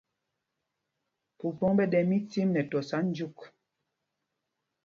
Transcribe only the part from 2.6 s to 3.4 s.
tɔsa jyûk.